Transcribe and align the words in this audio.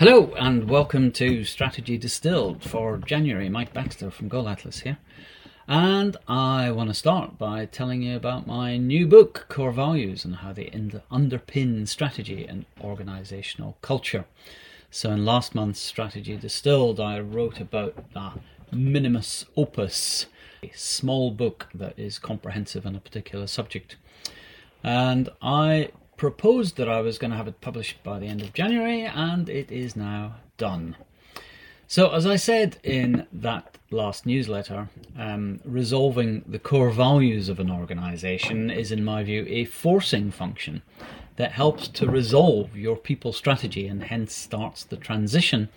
Hello 0.00 0.34
and 0.36 0.68
welcome 0.68 1.12
to 1.12 1.44
Strategy 1.44 1.96
Distilled 1.96 2.64
for 2.64 2.98
January. 2.98 3.48
Mike 3.48 3.72
Baxter 3.72 4.10
from 4.10 4.26
Goal 4.26 4.48
Atlas 4.48 4.80
here. 4.80 4.98
And 5.68 6.16
I 6.26 6.72
want 6.72 6.90
to 6.90 6.94
start 6.94 7.38
by 7.38 7.66
telling 7.66 8.02
you 8.02 8.16
about 8.16 8.44
my 8.44 8.76
new 8.76 9.06
book, 9.06 9.46
Core 9.48 9.70
Values, 9.70 10.24
and 10.24 10.34
how 10.34 10.52
they 10.52 10.64
underpin 10.64 11.86
strategy 11.86 12.44
and 12.44 12.66
organizational 12.80 13.78
culture. 13.82 14.24
So, 14.90 15.12
in 15.12 15.24
last 15.24 15.54
month's 15.54 15.78
Strategy 15.78 16.36
Distilled, 16.36 16.98
I 16.98 17.20
wrote 17.20 17.60
about 17.60 18.12
the 18.14 18.32
Minimus 18.72 19.44
Opus, 19.56 20.26
a 20.64 20.72
small 20.74 21.30
book 21.30 21.68
that 21.72 21.96
is 21.96 22.18
comprehensive 22.18 22.84
on 22.84 22.96
a 22.96 23.00
particular 23.00 23.46
subject. 23.46 23.94
And 24.82 25.28
I 25.40 25.90
proposed 26.24 26.78
that 26.78 26.88
I 26.88 27.02
was 27.02 27.18
going 27.18 27.32
to 27.32 27.36
have 27.36 27.48
it 27.48 27.60
published 27.60 28.02
by 28.02 28.18
the 28.18 28.28
end 28.28 28.40
of 28.40 28.54
January, 28.54 29.02
and 29.02 29.46
it 29.46 29.70
is 29.70 29.94
now 29.94 30.36
done. 30.56 30.96
So, 31.86 32.12
as 32.12 32.26
I 32.26 32.36
said 32.36 32.78
in 32.82 33.26
that 33.30 33.76
last 33.90 34.24
newsletter, 34.24 34.88
um, 35.18 35.60
resolving 35.66 36.42
the 36.46 36.58
core 36.58 36.88
values 36.88 37.50
of 37.50 37.60
an 37.60 37.70
organization 37.70 38.70
is, 38.70 38.90
in 38.90 39.04
my 39.04 39.22
view, 39.22 39.44
a 39.50 39.66
forcing 39.66 40.30
function 40.30 40.80
that 41.36 41.52
helps 41.52 41.88
to 41.88 42.08
resolve 42.08 42.74
your 42.74 42.96
people 42.96 43.34
strategy 43.34 43.86
and 43.86 44.04
hence 44.04 44.34
starts 44.34 44.82
the 44.82 44.96
transition 44.96 45.68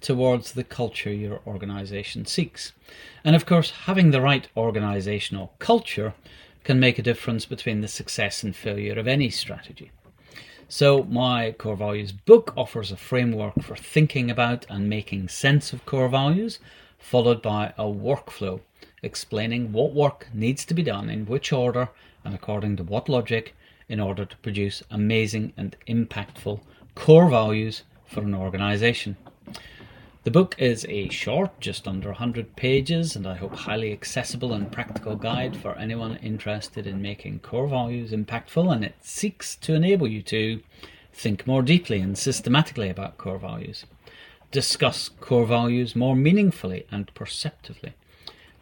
towards 0.00 0.54
the 0.54 0.64
culture 0.64 1.12
your 1.12 1.40
organization 1.46 2.26
seeks. 2.26 2.72
And 3.22 3.36
of 3.36 3.46
course, 3.46 3.70
having 3.86 4.10
the 4.10 4.20
right 4.20 4.48
organizational 4.56 5.52
culture 5.60 6.12
can 6.64 6.80
make 6.80 6.98
a 6.98 7.02
difference 7.02 7.44
between 7.46 7.80
the 7.80 7.88
success 7.88 8.42
and 8.42 8.54
failure 8.54 8.98
of 8.98 9.08
any 9.08 9.30
strategy. 9.30 9.90
So, 10.68 11.04
my 11.04 11.52
core 11.52 11.76
values 11.76 12.12
book 12.12 12.54
offers 12.56 12.90
a 12.90 12.96
framework 12.96 13.62
for 13.62 13.76
thinking 13.76 14.30
about 14.30 14.64
and 14.70 14.88
making 14.88 15.28
sense 15.28 15.72
of 15.72 15.84
core 15.84 16.08
values, 16.08 16.58
followed 16.98 17.42
by 17.42 17.74
a 17.76 17.84
workflow 17.84 18.60
explaining 19.02 19.72
what 19.72 19.92
work 19.92 20.28
needs 20.32 20.64
to 20.64 20.74
be 20.74 20.82
done 20.82 21.10
in 21.10 21.26
which 21.26 21.52
order 21.52 21.88
and 22.24 22.34
according 22.34 22.76
to 22.76 22.84
what 22.84 23.08
logic 23.08 23.54
in 23.88 24.00
order 24.00 24.24
to 24.24 24.36
produce 24.38 24.82
amazing 24.90 25.52
and 25.56 25.76
impactful 25.88 26.60
core 26.94 27.28
values 27.28 27.82
for 28.06 28.20
an 28.20 28.34
organization. 28.34 29.16
The 30.24 30.30
book 30.30 30.54
is 30.56 30.86
a 30.88 31.08
short, 31.08 31.58
just 31.58 31.88
under 31.88 32.10
100 32.10 32.54
pages, 32.54 33.16
and 33.16 33.26
I 33.26 33.34
hope 33.34 33.56
highly 33.56 33.92
accessible 33.92 34.52
and 34.52 34.70
practical 34.70 35.16
guide 35.16 35.56
for 35.56 35.76
anyone 35.76 36.16
interested 36.22 36.86
in 36.86 37.02
making 37.02 37.40
core 37.40 37.66
values 37.66 38.12
impactful, 38.12 38.72
and 38.72 38.84
it 38.84 38.94
seeks 39.00 39.56
to 39.56 39.74
enable 39.74 40.06
you 40.06 40.22
to 40.22 40.62
think 41.12 41.44
more 41.44 41.60
deeply 41.60 41.98
and 41.98 42.16
systematically 42.16 42.88
about 42.88 43.18
core 43.18 43.36
values, 43.38 43.84
discuss 44.52 45.08
core 45.08 45.44
values 45.44 45.96
more 45.96 46.14
meaningfully 46.14 46.86
and 46.92 47.12
perceptively, 47.14 47.94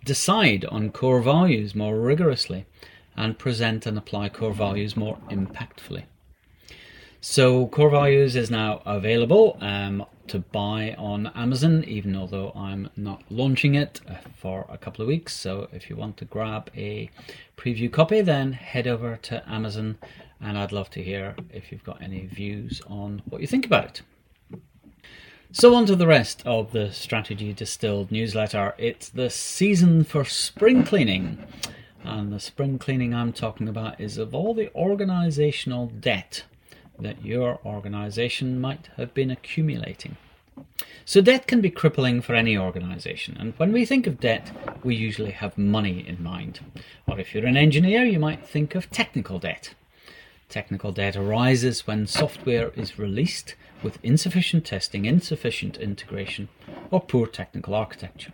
decide 0.03 0.64
on 0.64 0.91
core 0.91 1.20
values 1.20 1.75
more 1.75 2.00
rigorously, 2.00 2.64
and 3.19 3.38
present 3.38 3.84
and 3.84 3.98
apply 3.98 4.31
core 4.31 4.55
values 4.55 4.97
more 4.97 5.19
impactfully. 5.28 6.05
So, 7.22 7.66
Core 7.66 7.91
Values 7.91 8.34
is 8.34 8.50
now 8.50 8.81
available 8.86 9.58
um, 9.61 10.06
to 10.31 10.39
buy 10.39 10.95
on 10.97 11.27
Amazon, 11.34 11.83
even 11.84 12.14
although 12.14 12.53
I'm 12.55 12.89
not 12.97 13.23
launching 13.31 13.75
it 13.75 14.00
uh, 14.09 14.14
for 14.37 14.64
a 14.69 14.78
couple 14.78 15.03
of 15.03 15.09
weeks. 15.09 15.34
So, 15.34 15.69
if 15.72 15.91
you 15.91 15.97
want 15.97 16.17
to 16.19 16.25
grab 16.25 16.70
a 16.77 17.11
preview 17.56 17.91
copy, 17.91 18.20
then 18.20 18.53
head 18.53 18.87
over 18.87 19.17
to 19.22 19.42
Amazon, 19.50 19.98
and 20.41 20.56
I'd 20.56 20.70
love 20.70 20.89
to 20.91 21.03
hear 21.03 21.34
if 21.53 21.72
you've 21.72 21.83
got 21.83 22.00
any 22.00 22.27
views 22.27 22.81
on 22.87 23.22
what 23.28 23.41
you 23.41 23.48
think 23.48 23.67
about 23.67 23.84
it. 23.84 24.03
So, 25.50 25.75
on 25.75 25.84
to 25.87 25.97
the 25.97 26.06
rest 26.06 26.44
of 26.47 26.70
the 26.70 26.92
Strategy 26.92 27.53
Distilled 27.53 28.12
newsletter. 28.12 28.75
It's 28.78 29.09
the 29.09 29.31
season 29.31 30.05
for 30.05 30.25
spring 30.25 30.84
cleaning. 30.84 31.44
And 32.05 32.33
the 32.33 32.39
spring 32.39 32.78
cleaning 32.78 33.12
I'm 33.12 33.32
talking 33.32 33.69
about 33.69 34.00
is 34.00 34.16
of 34.16 34.32
all 34.32 34.55
the 34.55 34.72
organizational 34.76 35.87
debt 35.87 36.44
that 37.00 37.25
your 37.25 37.59
organization 37.65 38.61
might 38.61 38.88
have 38.97 39.15
been 39.15 39.31
accumulating. 39.31 40.16
So, 41.05 41.21
debt 41.21 41.47
can 41.47 41.61
be 41.61 41.71
crippling 41.71 42.21
for 42.21 42.34
any 42.34 42.56
organization, 42.56 43.37
and 43.38 43.55
when 43.56 43.72
we 43.72 43.84
think 43.84 44.06
of 44.06 44.21
debt, 44.21 44.50
we 44.84 44.94
usually 44.94 45.31
have 45.31 45.56
money 45.56 46.06
in 46.06 46.22
mind. 46.22 46.61
Or 47.06 47.19
if 47.19 47.34
you're 47.34 47.47
an 47.47 47.56
engineer, 47.56 48.05
you 48.05 48.19
might 48.19 48.47
think 48.47 48.75
of 48.75 48.91
technical 48.91 49.38
debt. 49.38 49.75
Technical 50.49 50.93
debt 50.93 51.16
arises 51.16 51.87
when 51.87 52.06
software 52.06 52.72
is 52.77 52.99
released 52.99 53.55
with 53.82 53.99
insufficient 54.03 54.65
testing, 54.67 55.05
insufficient 55.05 55.77
integration, 55.77 56.49
or 56.91 57.00
poor 57.00 57.27
technical 57.27 57.75
architecture. 57.75 58.32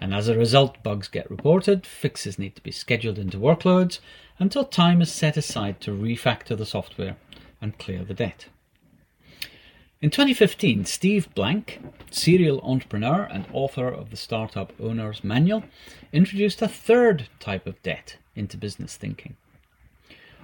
And 0.00 0.14
as 0.14 0.28
a 0.28 0.36
result, 0.36 0.82
bugs 0.82 1.08
get 1.08 1.30
reported, 1.30 1.86
fixes 1.86 2.38
need 2.38 2.56
to 2.56 2.62
be 2.62 2.70
scheduled 2.70 3.18
into 3.18 3.38
workloads 3.38 4.00
until 4.38 4.64
time 4.64 5.00
is 5.00 5.12
set 5.12 5.36
aside 5.36 5.80
to 5.82 5.90
refactor 5.90 6.56
the 6.56 6.66
software 6.66 7.16
and 7.60 7.78
clear 7.78 8.04
the 8.04 8.14
debt. 8.14 8.46
In 10.02 10.10
2015, 10.10 10.84
Steve 10.84 11.34
Blank, 11.34 11.80
serial 12.10 12.60
entrepreneur 12.60 13.22
and 13.22 13.46
author 13.52 13.88
of 13.88 14.10
the 14.10 14.16
Startup 14.16 14.72
Owner's 14.78 15.24
Manual, 15.24 15.64
introduced 16.12 16.60
a 16.60 16.68
third 16.68 17.28
type 17.40 17.66
of 17.66 17.82
debt 17.82 18.16
into 18.34 18.58
business 18.58 18.96
thinking. 18.96 19.36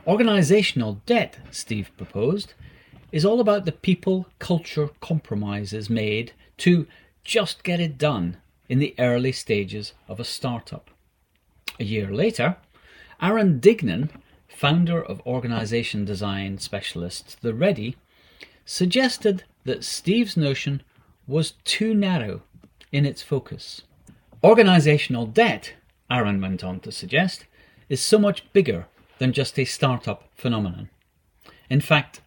Organizational 0.06 1.02
debt, 1.06 1.38
Steve 1.50 1.90
proposed, 1.96 2.54
is 3.12 3.26
all 3.26 3.40
about 3.40 3.66
the 3.66 3.72
people 3.72 4.26
culture 4.38 4.88
compromises 5.00 5.90
made 5.90 6.32
to 6.56 6.86
just 7.22 7.62
get 7.62 7.78
it 7.78 7.98
done 7.98 8.38
in 8.68 8.78
the 8.78 8.94
early 8.98 9.32
stages 9.32 9.92
of 10.08 10.18
a 10.18 10.24
startup. 10.24 10.90
A 11.78 11.84
year 11.84 12.10
later, 12.10 12.56
Aaron 13.20 13.60
Dignan 13.60 14.10
founder 14.62 15.02
of 15.02 15.20
organization 15.26 16.04
design 16.04 16.56
specialists 16.56 17.34
The 17.34 17.52
Ready, 17.52 17.96
suggested 18.64 19.42
that 19.64 19.82
Steve's 19.82 20.36
notion 20.36 20.84
was 21.26 21.54
too 21.64 21.94
narrow 21.94 22.42
in 22.92 23.04
its 23.04 23.22
focus. 23.22 23.82
Organizational 24.44 25.26
debt, 25.26 25.72
Aaron 26.08 26.40
went 26.40 26.62
on 26.62 26.78
to 26.78 26.92
suggest, 26.92 27.44
is 27.88 28.00
so 28.00 28.20
much 28.20 28.52
bigger 28.52 28.86
than 29.18 29.32
just 29.32 29.58
a 29.58 29.64
startup 29.64 30.28
phenomenon. 30.32 30.90
In 31.68 31.80
fact, 31.80 32.20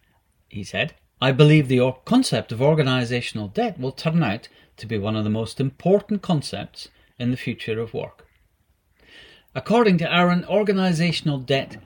he 0.50 0.62
said, 0.62 0.92
I 1.22 1.32
believe 1.32 1.68
the 1.68 1.94
concept 2.04 2.52
of 2.52 2.60
organizational 2.60 3.48
debt 3.48 3.80
will 3.80 3.92
turn 3.92 4.22
out 4.22 4.48
to 4.76 4.86
be 4.86 4.98
one 4.98 5.16
of 5.16 5.24
the 5.24 5.30
most 5.30 5.58
important 5.58 6.20
concepts 6.20 6.88
in 7.18 7.30
the 7.30 7.38
future 7.38 7.80
of 7.80 7.94
work. 7.94 8.26
According 9.54 9.96
to 9.98 10.14
Aaron, 10.14 10.44
organizational 10.44 11.38
debt 11.38 11.78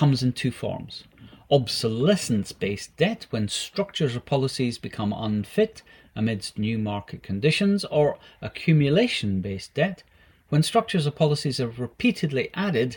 comes 0.00 0.22
in 0.22 0.32
two 0.32 0.50
forms 0.50 1.04
obsolescence 1.50 2.52
based 2.52 2.96
debt, 2.96 3.26
when 3.28 3.46
structures 3.48 4.16
or 4.16 4.20
policies 4.20 4.78
become 4.78 5.12
unfit 5.12 5.82
amidst 6.16 6.58
new 6.58 6.78
market 6.78 7.22
conditions, 7.22 7.84
or 7.84 8.16
accumulation 8.40 9.42
based 9.42 9.74
debt, 9.74 10.02
when 10.48 10.62
structures 10.62 11.06
or 11.06 11.10
policies 11.10 11.60
are 11.60 11.68
repeatedly 11.68 12.48
added 12.54 12.96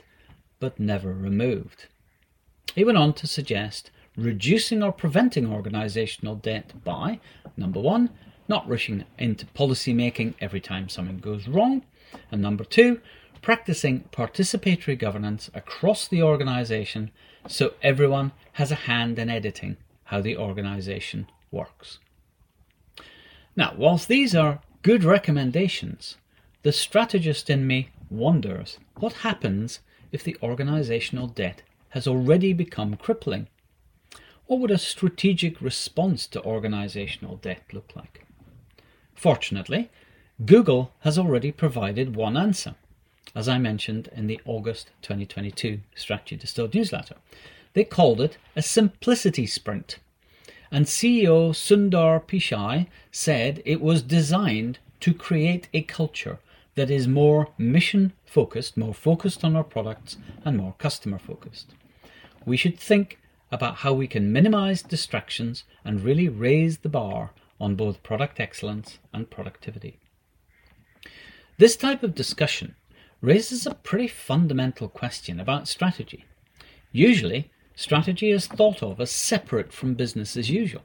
but 0.62 0.80
never 0.80 1.12
removed. 1.12 1.88
He 2.74 2.86
went 2.86 2.98
on 2.98 3.12
to 3.16 3.28
suggest 3.28 3.92
reducing 4.16 4.82
or 4.82 4.94
preventing 4.94 5.48
organisational 5.48 6.42
debt 6.42 6.72
by 6.86 7.20
number 7.58 7.82
one, 7.82 8.12
not 8.48 8.70
rushing 8.70 9.04
into 9.18 9.46
policy 9.48 9.94
making 9.94 10.36
every 10.40 10.62
time 10.62 10.88
something 10.88 11.18
goes 11.18 11.50
wrong, 11.50 11.84
and 12.32 12.42
number 12.42 12.64
two, 12.64 13.02
practicing 13.44 14.06
participatory 14.12 14.98
governance 14.98 15.52
across 15.54 16.08
the 16.08 16.24
organisation 16.24 17.12
so 17.48 17.74
everyone 17.84 18.32
has 18.54 18.72
a 18.72 18.86
hand 18.90 19.20
in 19.20 19.30
editing 19.30 19.76
how 20.06 20.22
the 20.22 20.38
organisation 20.38 21.28
works. 21.52 22.00
Now, 23.56 23.76
whilst 23.78 24.08
these 24.08 24.34
are 24.34 24.62
good 24.82 25.04
recommendations, 25.04 26.16
the 26.64 26.72
strategist 26.72 27.50
in 27.50 27.68
me 27.68 27.90
wonders 28.10 28.80
what 28.96 29.14
happens 29.14 29.82
if 30.14 30.24
the 30.24 30.38
organisational 30.42 31.34
debt 31.36 31.64
has 31.90 32.08
already 32.08 32.54
become 32.54 32.96
crippling. 32.96 33.48
What 34.48 34.62
would 34.62 34.72
a 34.72 34.78
strategic 34.78 35.62
response 35.62 36.28
to 36.28 36.42
organisational 36.42 37.42
debt 37.42 37.64
look 37.74 37.92
like? 37.94 38.26
Fortunately, 39.14 39.90
Google 40.46 40.94
has 41.02 41.20
already 41.20 41.52
provided 41.52 42.16
one 42.16 42.38
answer 42.38 42.76
as 43.36 43.48
I 43.48 43.58
mentioned 43.58 44.10
in 44.16 44.28
the 44.28 44.40
August 44.46 44.92
2022 45.02 45.80
Strategy 45.96 46.36
Distilled 46.36 46.74
newsletter. 46.74 47.16
They 47.74 47.84
called 47.84 48.22
it 48.22 48.38
a 48.56 48.62
simplicity 48.62 49.46
sprint. 49.46 49.98
And 50.72 50.86
CEO 50.86 51.52
Sundar 51.52 52.24
Pichai 52.24 52.88
said 53.12 53.62
it 53.66 53.82
was 53.82 54.02
designed 54.02 54.80
to 55.00 55.14
create 55.14 55.68
a 55.74 55.82
culture 55.82 56.40
that 56.76 56.90
is 56.90 57.08
more 57.08 57.50
mission 57.58 58.14
focused, 58.26 58.78
more 58.78 58.94
focused 58.94 59.44
on 59.44 59.56
our 59.56 59.64
products, 59.64 60.18
and 60.44 60.58
more 60.58 60.76
customer 60.78 61.20
focused. 61.20 61.74
We 62.46 62.58
should 62.58 62.80
think 62.80 63.20
about 63.52 63.78
how 63.78 63.94
we 63.94 64.08
can 64.08 64.34
minimize 64.34 64.82
distractions 64.82 65.64
and 65.86 66.04
really 66.04 66.28
raise 66.28 66.80
the 66.80 66.90
bar 66.90 67.32
on 67.60 67.76
both 67.76 68.02
product 68.02 68.40
excellence 68.40 68.98
and 69.14 69.30
productivity. 69.30 70.00
This 71.58 71.76
type 71.76 72.02
of 72.02 72.16
discussion 72.16 72.76
raises 73.24 73.66
a 73.66 73.74
pretty 73.74 74.08
fundamental 74.08 74.90
question 74.90 75.40
about 75.40 75.66
strategy. 75.66 76.26
Usually, 76.92 77.50
strategy 77.74 78.30
is 78.30 78.48
thought 78.48 78.84
of 78.84 79.00
as 79.00 79.12
separate 79.12 79.72
from 79.72 79.94
business 79.94 80.36
as 80.36 80.50
usual. 80.50 80.84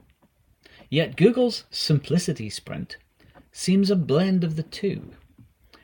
Yet 0.89 1.17
Google's 1.17 1.65
Simplicity 1.73 2.49
Sprint 2.49 2.97
seems 3.51 3.91
a 3.91 3.97
blend 3.97 4.45
of 4.45 4.55
the 4.55 4.63
two. 4.63 5.11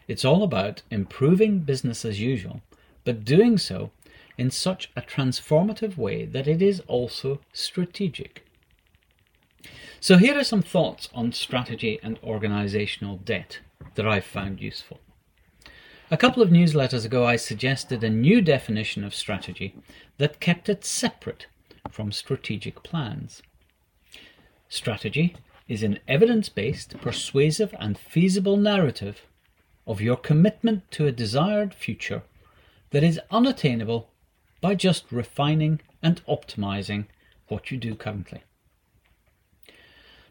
It's 0.06 0.24
all 0.24 0.44
about 0.44 0.82
improving 0.92 1.58
business 1.58 2.04
as 2.04 2.20
usual, 2.20 2.62
but 3.02 3.24
doing 3.24 3.58
so 3.58 3.90
in 4.38 4.52
such 4.52 4.92
a 4.94 5.02
transformative 5.02 5.96
way 5.96 6.24
that 6.24 6.46
it 6.46 6.62
is 6.62 6.80
also 6.86 7.40
strategic. 7.52 8.46
So, 9.98 10.18
here 10.18 10.38
are 10.38 10.44
some 10.44 10.62
thoughts 10.62 11.08
on 11.14 11.32
strategy 11.32 11.98
and 12.00 12.16
organizational 12.22 13.16
debt 13.16 13.58
that 13.96 14.06
I've 14.06 14.24
found 14.24 14.60
useful. 14.60 15.00
A 16.14 16.16
couple 16.16 16.44
of 16.44 16.50
newsletters 16.50 17.04
ago, 17.04 17.26
I 17.26 17.34
suggested 17.34 18.04
a 18.04 18.08
new 18.08 18.40
definition 18.40 19.02
of 19.02 19.16
strategy 19.16 19.74
that 20.18 20.38
kept 20.38 20.68
it 20.68 20.84
separate 20.84 21.48
from 21.90 22.12
strategic 22.12 22.84
plans. 22.84 23.42
Strategy 24.68 25.34
is 25.66 25.82
an 25.82 25.98
evidence 26.06 26.48
based, 26.48 26.96
persuasive, 27.00 27.74
and 27.80 27.98
feasible 27.98 28.56
narrative 28.56 29.22
of 29.88 30.00
your 30.00 30.14
commitment 30.16 30.88
to 30.92 31.08
a 31.08 31.10
desired 31.10 31.74
future 31.74 32.22
that 32.90 33.02
is 33.02 33.18
unattainable 33.32 34.08
by 34.60 34.76
just 34.76 35.10
refining 35.10 35.80
and 36.00 36.24
optimizing 36.26 37.06
what 37.48 37.72
you 37.72 37.76
do 37.76 37.96
currently. 37.96 38.44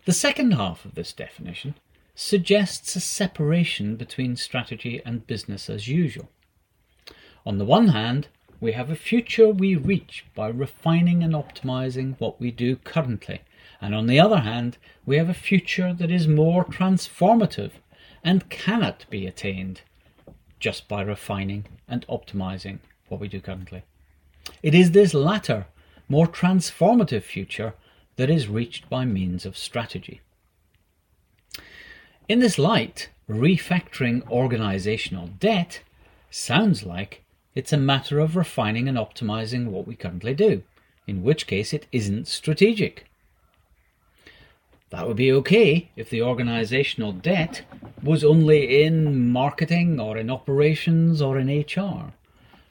The 0.06 0.14
second 0.14 0.52
half 0.52 0.86
of 0.86 0.96
this 0.96 1.12
definition 1.12 1.76
suggests 2.16 2.96
a 2.96 3.00
separation 3.00 3.96
between 3.96 4.36
strategy 4.36 5.02
and 5.06 5.28
business 5.28 5.70
as 5.70 5.88
usual. 5.88 6.30
On 7.46 7.58
the 7.58 7.66
one 7.66 7.90
hand, 7.90 8.28
we 8.60 8.72
have 8.72 8.90
a 8.90 8.96
future 8.96 9.50
we 9.50 9.76
reach 9.76 10.26
by 10.36 10.48
refining 10.48 11.24
and 11.24 11.34
optimizing 11.34 12.16
what 12.20 12.40
we 12.40 12.52
do 12.52 12.76
currently, 12.78 13.42
and 13.82 13.94
on 13.94 14.08
the 14.08 14.20
other 14.20 14.40
hand, 14.40 14.78
we 15.06 15.18
have 15.18 15.28
a 15.28 15.34
future 15.34 15.94
that 15.94 16.12
is 16.12 16.28
more 16.28 16.64
transformative 16.64 17.72
and 18.24 18.50
cannot 18.50 19.06
be 19.10 19.28
attained 19.28 19.82
just 20.60 20.88
by 20.88 21.02
refining 21.02 21.66
and 21.90 22.08
optimizing 22.08 22.80
what 23.10 23.20
we 23.20 23.28
do 23.28 23.42
currently. 23.42 23.84
It 24.62 24.74
is 24.74 24.92
this 24.92 25.14
latter, 25.14 25.68
more 26.08 26.28
transformative 26.28 27.24
future 27.24 27.74
that 28.16 28.30
is 28.30 28.48
reached 28.48 28.90
by 28.90 29.04
means 29.04 29.46
of 29.46 29.58
strategy. 29.58 30.22
In 32.30 32.40
this 32.40 32.58
light, 32.58 33.10
refactoring 33.30 34.26
organizational 34.30 35.28
debt 35.42 35.82
sounds 36.32 36.84
like 36.84 37.22
it's 37.54 37.74
a 37.74 37.78
matter 37.78 38.20
of 38.20 38.38
refining 38.38 38.88
and 38.88 38.98
optimizing 38.98 39.68
what 39.68 39.86
we 39.86 39.96
currently 39.98 40.34
do, 40.34 40.64
in 41.06 41.22
which 41.22 41.48
case 41.48 41.74
it 41.74 41.86
isn't 41.92 42.30
strategic. 42.30 43.06
That 44.90 45.06
would 45.06 45.18
be 45.18 45.34
okay 45.34 45.90
if 45.98 46.10
the 46.10 46.22
organizational 46.22 47.12
debt 47.12 47.64
was 48.02 48.24
only 48.24 48.84
in 48.84 49.30
marketing 49.30 50.00
or 50.00 50.18
in 50.18 50.30
operations 50.30 51.22
or 51.22 51.38
in 51.38 51.50
HR. 51.50 52.14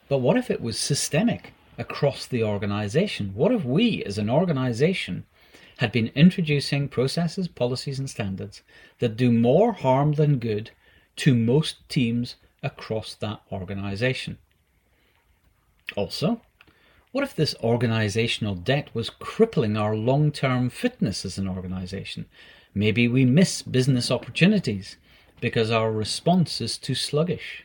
But 0.09 0.19
what 0.19 0.39
if 0.39 0.51
it 0.51 0.63
was 0.63 0.79
systemic 0.79 1.53
across 1.77 2.25
the 2.25 2.43
organization? 2.43 3.33
What 3.35 3.53
if 3.53 3.67
we 3.67 4.03
as 4.05 4.17
an 4.17 4.31
organization 4.31 5.27
had 5.79 5.93
been 5.93 6.13
introducing 6.15 6.89
processes, 6.89 7.49
policies, 7.49 7.99
and 7.99 8.09
standards 8.09 8.63
that 8.99 9.17
do 9.17 9.31
more 9.31 9.73
harm 9.73 10.13
than 10.15 10.39
good 10.39 10.71
to 11.17 11.35
most 11.35 11.89
teams 11.89 12.37
across 12.63 13.15
that 13.15 13.41
organization. 13.51 14.39
Also, 15.97 16.41
what 17.13 17.25
if 17.25 17.35
this 17.35 17.55
organizational 17.63 18.55
debt 18.55 18.89
was 18.95 19.11
crippling 19.11 19.77
our 19.77 19.95
long 19.95 20.33
term 20.33 20.71
fitness 20.71 21.25
as 21.25 21.37
an 21.37 21.49
organization? 21.49 22.27
Maybe 22.75 23.07
we 23.07 23.27
miss 23.27 23.61
business 23.61 24.11
opportunities 24.11 24.97
because 25.41 25.71
our 25.71 25.93
response 25.93 26.61
is 26.61 26.79
too 26.79 26.95
sluggish. 26.95 27.65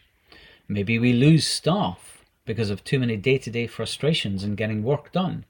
Maybe 0.67 0.99
we 0.99 1.13
lose 1.13 1.47
staff 1.47 2.25
because 2.45 2.69
of 2.69 2.83
too 2.83 2.99
many 2.99 3.15
day 3.15 3.37
to 3.37 3.49
day 3.49 3.67
frustrations 3.67 4.43
in 4.43 4.55
getting 4.55 4.83
work 4.83 5.11
done. 5.13 5.45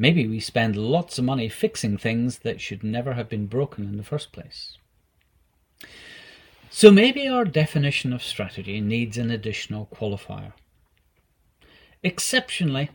Maybe 0.00 0.26
we 0.26 0.40
spend 0.40 0.76
lots 0.76 1.18
of 1.18 1.26
money 1.26 1.50
fixing 1.50 1.98
things 1.98 2.38
that 2.38 2.58
should 2.58 2.82
never 2.82 3.12
have 3.12 3.28
been 3.28 3.44
broken 3.44 3.84
in 3.84 3.98
the 3.98 4.02
first 4.02 4.32
place. 4.32 4.78
So 6.70 6.90
maybe 6.90 7.28
our 7.28 7.44
definition 7.44 8.14
of 8.14 8.22
strategy 8.22 8.80
needs 8.80 9.18
an 9.18 9.30
additional 9.30 9.90
qualifier. 9.94 10.54
Exceptionally, 12.02 12.88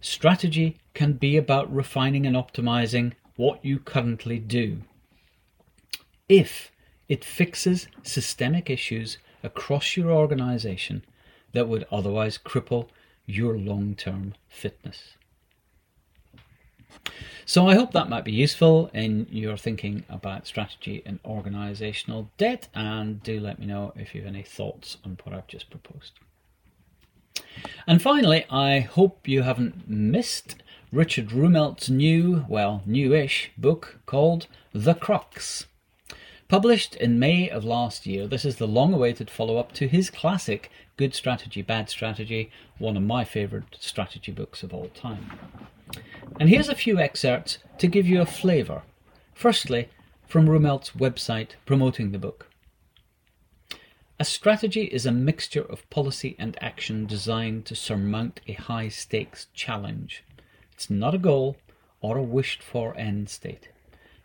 strategy 0.00 0.76
can 0.94 1.14
be 1.14 1.36
about 1.36 1.74
refining 1.74 2.26
and 2.26 2.36
optimizing 2.36 3.14
what 3.34 3.64
you 3.64 3.80
currently 3.80 4.38
do. 4.38 4.82
If 6.28 6.70
it 7.08 7.24
fixes 7.24 7.88
systemic 8.04 8.70
issues 8.70 9.18
across 9.42 9.96
your 9.96 10.12
organization 10.12 11.04
that 11.54 11.66
would 11.66 11.88
otherwise 11.90 12.38
cripple 12.38 12.86
your 13.26 13.58
long 13.58 13.96
term 13.96 14.34
fitness. 14.48 15.16
So 17.44 17.66
I 17.66 17.74
hope 17.74 17.92
that 17.92 18.08
might 18.08 18.24
be 18.24 18.32
useful 18.32 18.90
in 18.94 19.26
your 19.30 19.56
thinking 19.56 20.04
about 20.08 20.46
strategy 20.46 21.02
and 21.04 21.18
organizational 21.24 22.30
debt. 22.38 22.68
And 22.74 23.22
do 23.22 23.40
let 23.40 23.58
me 23.58 23.66
know 23.66 23.92
if 23.96 24.14
you 24.14 24.22
have 24.22 24.28
any 24.28 24.42
thoughts 24.42 24.96
on 25.04 25.18
what 25.24 25.34
I've 25.34 25.48
just 25.48 25.70
proposed. 25.70 26.12
And 27.86 28.00
finally, 28.00 28.44
I 28.50 28.80
hope 28.80 29.26
you 29.26 29.42
haven't 29.42 29.88
missed 29.88 30.56
Richard 30.92 31.32
Rumelt's 31.32 31.90
new, 31.90 32.44
well, 32.48 32.82
newish 32.86 33.50
book 33.56 34.00
called 34.06 34.46
The 34.72 34.94
Crux. 34.94 35.66
Published 36.48 36.94
in 36.96 37.18
May 37.18 37.48
of 37.48 37.64
last 37.64 38.06
year, 38.06 38.26
this 38.26 38.44
is 38.44 38.56
the 38.56 38.66
long 38.68 38.92
awaited 38.92 39.30
follow 39.30 39.56
up 39.56 39.72
to 39.72 39.88
his 39.88 40.10
classic 40.10 40.70
Good 40.98 41.14
Strategy, 41.14 41.62
Bad 41.62 41.88
Strategy, 41.88 42.50
one 42.78 42.96
of 42.96 43.02
my 43.02 43.24
favourite 43.24 43.76
strategy 43.80 44.32
books 44.32 44.62
of 44.62 44.74
all 44.74 44.88
time. 44.88 45.30
And 46.42 46.50
here's 46.50 46.68
a 46.68 46.74
few 46.74 46.98
excerpts 46.98 47.58
to 47.78 47.86
give 47.86 48.04
you 48.04 48.20
a 48.20 48.26
flavour. 48.26 48.82
Firstly, 49.32 49.90
from 50.26 50.48
Rumelt's 50.48 50.90
website 50.90 51.50
promoting 51.66 52.10
the 52.10 52.18
book. 52.18 52.48
A 54.18 54.24
strategy 54.24 54.86
is 54.86 55.06
a 55.06 55.12
mixture 55.12 55.62
of 55.62 55.88
policy 55.88 56.34
and 56.40 56.58
action 56.60 57.06
designed 57.06 57.64
to 57.66 57.76
surmount 57.76 58.40
a 58.48 58.54
high 58.54 58.88
stakes 58.88 59.46
challenge. 59.54 60.24
It's 60.72 60.90
not 60.90 61.14
a 61.14 61.18
goal 61.18 61.58
or 62.00 62.16
a 62.16 62.22
wished 62.24 62.60
for 62.60 62.96
end 62.96 63.30
state. 63.30 63.68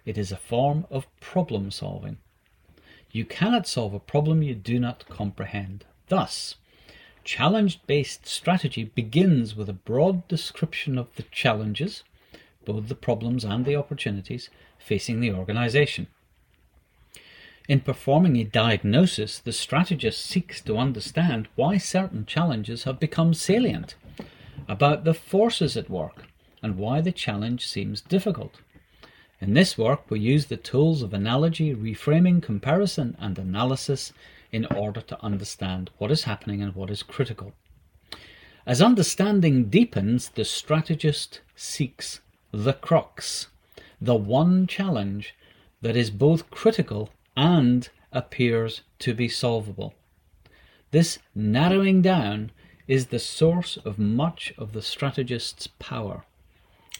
It 0.03 0.17
is 0.17 0.31
a 0.31 0.37
form 0.37 0.87
of 0.89 1.05
problem 1.19 1.69
solving. 1.69 2.17
You 3.11 3.25
cannot 3.25 3.67
solve 3.67 3.93
a 3.93 3.99
problem 3.99 4.41
you 4.41 4.55
do 4.55 4.79
not 4.79 5.07
comprehend. 5.07 5.85
Thus, 6.07 6.55
challenge 7.23 7.79
based 7.85 8.25
strategy 8.25 8.85
begins 8.85 9.55
with 9.55 9.69
a 9.69 9.73
broad 9.73 10.27
description 10.27 10.97
of 10.97 11.13
the 11.15 11.23
challenges, 11.23 12.03
both 12.67 12.89
the 12.89 12.95
problems 12.95 13.45
and 13.45 13.63
the 13.63 13.77
opportunities, 13.77 14.49
facing 14.77 15.21
the 15.21 15.31
organization. 15.31 16.07
In 17.69 17.79
performing 17.79 18.35
a 18.35 18.43
diagnosis, 18.43 19.39
the 19.39 19.53
strategist 19.53 20.19
seeks 20.19 20.59
to 20.61 20.77
understand 20.77 21.47
why 21.55 21.77
certain 21.77 22.25
challenges 22.25 22.83
have 22.83 22.99
become 22.99 23.33
salient, 23.33 23.95
about 24.67 25.05
the 25.05 25.13
forces 25.13 25.77
at 25.77 25.89
work, 25.89 26.25
and 26.61 26.77
why 26.77 26.99
the 26.99 27.13
challenge 27.13 27.65
seems 27.65 28.01
difficult. 28.01 28.55
In 29.39 29.53
this 29.53 29.77
work, 29.77 30.11
we 30.11 30.19
use 30.19 30.47
the 30.47 30.57
tools 30.57 31.01
of 31.01 31.13
analogy, 31.13 31.73
reframing, 31.73 32.43
comparison, 32.43 33.15
and 33.17 33.39
analysis 33.39 34.11
in 34.51 34.65
order 34.65 34.99
to 34.99 35.23
understand 35.23 35.89
what 35.99 36.11
is 36.11 36.23
happening 36.23 36.61
and 36.61 36.75
what 36.75 36.89
is 36.89 37.01
critical. 37.01 37.53
As 38.65 38.81
understanding 38.81 39.69
deepens, 39.69 40.29
the 40.29 40.43
strategist 40.43 41.39
seeks 41.55 42.19
the 42.51 42.73
crux, 42.73 43.47
the 43.99 44.15
one 44.15 44.67
challenge 44.67 45.35
that 45.81 45.95
is 45.95 46.09
both 46.09 46.49
critical 46.49 47.09
and 47.35 47.89
appears 48.11 48.81
to 48.99 49.13
be 49.13 49.27
solvable. 49.27 49.93
This 50.91 51.19
narrowing 51.35 52.01
down 52.01 52.51
is 52.87 53.07
the 53.07 53.19
source 53.19 53.77
of 53.77 53.99
much 53.99 54.53
of 54.57 54.71
the 54.71 54.81
strategist's 54.81 55.67
power, 55.67 56.23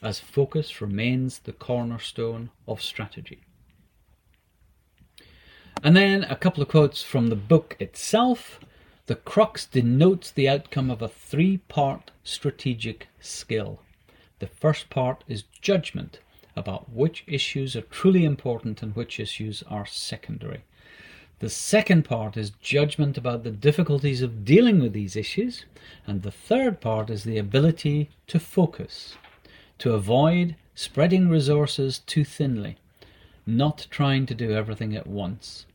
as 0.01 0.19
focus 0.19 0.81
remains 0.81 1.39
the 1.39 1.53
cornerstone 1.53 2.49
of 2.67 2.81
strategy. 2.81 3.41
And 5.83 5.95
then 5.95 6.23
a 6.25 6.35
couple 6.35 6.61
of 6.61 6.69
quotes 6.69 7.03
from 7.03 7.27
the 7.27 7.35
book 7.35 7.75
itself. 7.79 8.59
The 9.05 9.15
crux 9.15 9.65
denotes 9.65 10.31
the 10.31 10.49
outcome 10.49 10.91
of 10.91 11.01
a 11.01 11.07
three 11.07 11.57
part 11.57 12.11
strategic 12.23 13.07
skill. 13.21 13.79
The 14.39 14.47
first 14.47 14.91
part 14.91 15.23
is 15.27 15.45
judgment, 15.61 16.19
about 16.55 16.91
which 16.91 17.23
issues 17.25 17.75
are 17.75 17.81
truly 17.81 18.23
important 18.23 18.83
and 18.83 18.95
which 18.95 19.19
issues 19.19 19.63
are 19.63 19.85
secondary. 19.87 20.61
The 21.39 21.49
second 21.49 22.03
part 22.05 22.37
is 22.37 22.51
judgment 22.61 23.17
about 23.17 23.43
the 23.43 23.49
difficulties 23.49 24.21
of 24.21 24.45
dealing 24.45 24.79
with 24.79 24.93
these 24.93 25.15
issues. 25.15 25.65
And 26.05 26.21
the 26.21 26.31
third 26.31 26.81
part 26.81 27.09
is 27.09 27.23
the 27.23 27.39
ability 27.39 28.09
to 28.27 28.39
focus, 28.39 29.15
to 29.79 29.93
avoid 29.93 30.55
spreading 30.75 31.29
resources 31.29 31.99
too 31.99 32.23
thinly, 32.23 32.77
not 33.45 33.87
trying 33.89 34.27
to 34.27 34.35
do 34.35 34.51
everything 34.51 34.95
at 34.95 35.07
once. 35.07 35.65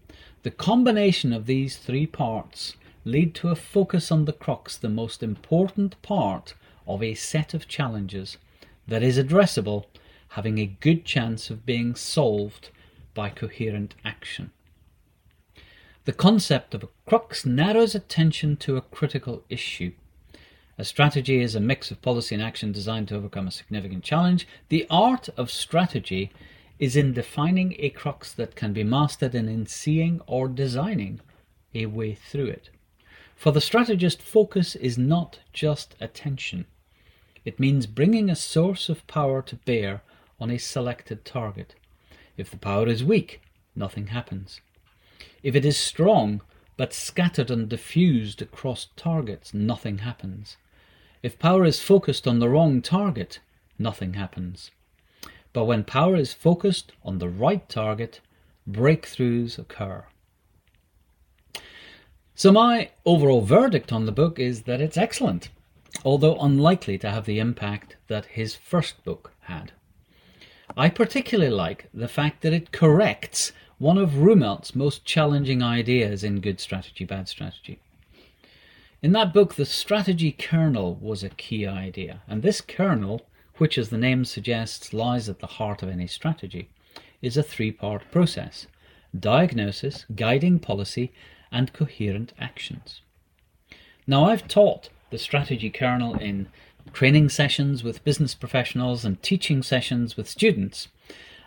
The 0.45 0.52
combination 0.52 1.33
of 1.33 1.47
these 1.47 1.76
three 1.76 2.07
parts 2.07 2.76
lead 3.04 3.35
to 3.37 3.49
a 3.49 3.57
focus 3.57 4.12
on 4.12 4.25
the 4.25 4.33
crux, 4.33 4.76
the 4.76 4.88
most 4.88 5.23
important 5.23 6.00
part 6.02 6.54
of 6.87 7.02
a 7.02 7.14
set 7.14 7.54
of 7.54 7.66
challenges 7.66 8.38
that 8.87 9.03
is 9.03 9.19
addressable, 9.19 9.85
having 10.29 10.59
a 10.59 10.67
good 10.67 11.05
chance 11.05 11.51
of 11.51 11.67
being 11.67 11.95
solved 11.95 12.71
by 13.15 13.29
coherent 13.29 13.95
action. 14.05 14.51
The 16.05 16.12
concept 16.12 16.75
of 16.75 16.83
a 16.83 16.89
crux 17.07 17.47
narrows 17.47 17.95
attention 17.95 18.57
to 18.59 18.77
a 18.77 18.81
critical 18.81 19.45
issue. 19.49 19.93
A 20.79 20.85
strategy 20.85 21.41
is 21.41 21.55
a 21.55 21.61
mix 21.61 21.91
of 21.91 22.03
policy 22.03 22.35
and 22.35 22.43
action 22.43 22.73
designed 22.73 23.09
to 23.09 23.17
overcome 23.17 23.47
a 23.47 23.53
significant 23.53 24.03
challenge. 24.03 24.49
The 24.69 24.87
art 24.91 25.29
of 25.37 25.51
strategy 25.51 26.33
is 26.79 26.97
in 26.97 27.12
defining 27.12 27.77
a 27.79 27.91
crux 27.91 28.33
that 28.33 28.57
can 28.57 28.73
be 28.73 28.83
mastered 28.83 29.35
and 29.35 29.49
in 29.49 29.67
seeing 29.67 30.21
or 30.27 30.49
designing 30.49 31.21
a 31.75 31.87
way 31.87 32.15
through 32.15 32.47
it. 32.47 32.71
For 33.37 33.53
the 33.53 33.61
strategist, 33.61 34.21
focus 34.21 34.75
is 34.75 34.99
not 34.99 35.39
just 35.53 35.95
attention. 36.01 36.67
It 37.44 37.61
means 37.61 37.87
bringing 37.87 38.30
a 38.30 38.37
source 38.37 38.88
of 38.88 39.06
power 39.06 39.42
to 39.42 39.56
bear 39.56 40.02
on 40.40 40.50
a 40.50 40.58
selected 40.58 41.25
target. 41.25 41.75
If 42.37 42.50
the 42.50 42.56
power 42.56 42.88
is 42.88 43.04
weak, 43.04 43.40
nothing 43.75 44.08
happens. 44.08 44.61
If 45.42 45.54
it 45.54 45.64
is 45.64 45.76
strong, 45.76 46.40
but 46.76 46.92
scattered 46.92 47.50
and 47.50 47.68
diffused 47.68 48.40
across 48.40 48.88
targets, 48.96 49.52
nothing 49.52 49.99
happens. 49.99 50.56
If 51.22 51.38
power 51.38 51.64
is 51.64 51.80
focused 51.80 52.26
on 52.26 52.38
the 52.38 52.49
wrong 52.49 52.80
target, 52.82 53.40
nothing 53.78 54.14
happens. 54.14 54.70
But 55.52 55.64
when 55.64 55.84
power 55.84 56.16
is 56.16 56.32
focused 56.32 56.92
on 57.04 57.18
the 57.18 57.28
right 57.28 57.68
target, 57.68 58.20
breakthroughs 58.68 59.58
occur. 59.58 60.04
So, 62.34 62.50
my 62.50 62.90
overall 63.04 63.42
verdict 63.42 63.92
on 63.92 64.06
the 64.06 64.12
book 64.12 64.38
is 64.38 64.62
that 64.62 64.80
it's 64.80 64.96
excellent, 64.96 65.50
although 66.04 66.37
unlikely 66.37 66.99
to 66.99 67.11
have 67.11 67.26
the 67.26 67.38
impact 67.38 67.97
that 68.09 68.26
his 68.26 68.54
first 68.54 69.02
book 69.04 69.32
had. 69.42 69.73
I 70.76 70.88
particularly 70.88 71.50
like 71.50 71.88
the 71.92 72.09
fact 72.09 72.42
that 72.42 72.52
it 72.52 72.73
corrects 72.73 73.52
one 73.78 73.99
of 73.99 74.18
Rumelt's 74.18 74.75
most 74.75 75.04
challenging 75.04 75.62
ideas 75.62 76.23
in 76.25 76.40
Good 76.40 76.61
Strategy, 76.61 77.04
Bad 77.04 77.28
Strategy. 77.28 77.80
In 79.02 79.12
that 79.12 79.35
book, 79.35 79.54
the 79.54 79.66
strategy 79.66 80.30
kernel 80.30 80.94
was 81.00 81.25
a 81.25 81.28
key 81.28 81.66
idea, 81.66 82.23
and 82.28 82.42
this 82.42 82.61
kernel, 82.61 83.26
which 83.59 83.76
as 83.76 83.88
the 83.88 83.99
name 83.99 84.25
suggests 84.25 84.92
lies 84.92 85.28
at 85.28 85.40
the 85.40 85.47
heart 85.59 85.82
of 85.82 85.88
any 85.88 86.06
strategy, 86.06 86.68
is 87.21 87.37
a 87.37 87.42
three 87.42 87.73
part 87.73 88.09
process 88.11 88.66
diagnosis, 89.18 90.06
guiding 90.14 90.59
policy, 90.59 91.12
and 91.50 91.73
coherent 91.73 92.32
actions. 92.38 93.02
Now, 94.06 94.25
I've 94.25 94.49
taught 94.49 94.88
the 95.12 95.19
strategy 95.19 95.71
kernel 95.71 96.14
in 96.16 96.49
training 96.92 97.28
sessions 97.28 97.85
with 97.85 98.02
business 98.02 98.35
professionals 98.35 99.04
and 99.04 99.23
teaching 99.23 99.62
sessions 99.62 100.16
with 100.16 100.28
students, 100.28 100.88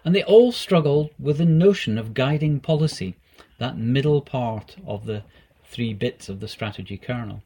and 0.06 0.16
they 0.16 0.24
all 0.24 0.52
struggled 0.52 1.10
with 1.20 1.40
the 1.40 1.46
notion 1.46 1.98
of 1.98 2.14
guiding 2.14 2.60
policy, 2.60 3.16
that 3.58 3.78
middle 3.78 4.22
part 4.22 4.76
of 4.86 5.06
the 5.06 5.24
three 5.66 5.94
bits 5.94 6.30
of 6.30 6.40
the 6.40 6.48
strategy 6.48 6.96
kernel. 6.96 7.42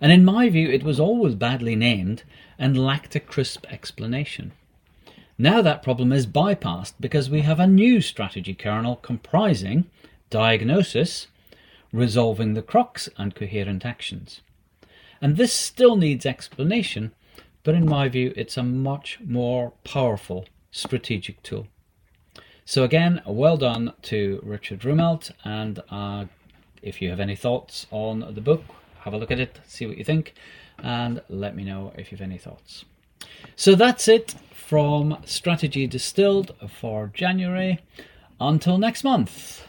And 0.00 0.12
in 0.12 0.24
my 0.24 0.48
view, 0.50 0.68
it 0.68 0.84
was 0.84 1.00
always 1.00 1.34
badly 1.34 1.74
named 1.74 2.22
and 2.58 2.78
lacked 2.78 3.16
a 3.16 3.20
crisp 3.20 3.64
explanation. 3.70 4.52
Now 5.38 5.62
that 5.62 5.82
problem 5.82 6.12
is 6.12 6.26
bypassed 6.26 6.94
because 7.00 7.30
we 7.30 7.40
have 7.40 7.58
a 7.58 7.66
new 7.66 8.00
strategy 8.00 8.54
kernel 8.54 8.96
comprising 8.96 9.86
diagnosis, 10.28 11.28
resolving 11.90 12.52
the 12.52 12.62
crux, 12.62 13.08
and 13.16 13.34
coherent 13.34 13.86
actions. 13.86 14.42
And 15.20 15.36
this 15.36 15.52
still 15.52 15.96
needs 15.96 16.26
explanation, 16.26 17.12
but 17.64 17.74
in 17.74 17.86
my 17.88 18.08
view, 18.08 18.32
it's 18.36 18.56
a 18.56 18.62
much 18.62 19.18
more 19.24 19.72
powerful 19.84 20.46
strategic 20.70 21.42
tool. 21.42 21.66
So 22.64 22.84
again, 22.84 23.22
well 23.26 23.56
done 23.56 23.94
to 24.02 24.40
Richard 24.42 24.80
Rumelt, 24.80 25.30
and 25.44 25.80
uh, 25.90 26.26
if 26.82 27.00
you 27.00 27.10
have 27.10 27.20
any 27.20 27.34
thoughts 27.34 27.86
on 27.90 28.34
the 28.34 28.40
book, 28.40 28.62
have 29.00 29.14
a 29.14 29.18
look 29.18 29.30
at 29.30 29.40
it, 29.40 29.58
see 29.66 29.86
what 29.86 29.98
you 29.98 30.04
think, 30.04 30.34
and 30.78 31.22
let 31.28 31.56
me 31.56 31.64
know 31.64 31.92
if 31.96 32.12
you 32.12 32.18
have 32.18 32.24
any 32.24 32.38
thoughts. 32.38 32.84
So 33.56 33.74
that's 33.74 34.06
it 34.06 34.34
from 34.52 35.18
Strategy 35.24 35.86
Distilled 35.86 36.54
for 36.68 37.10
January. 37.14 37.80
Until 38.40 38.78
next 38.78 39.02
month. 39.02 39.67